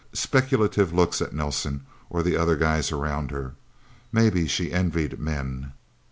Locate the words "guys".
2.55-2.91